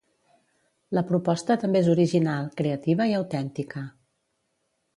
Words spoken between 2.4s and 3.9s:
creativa i autèntica.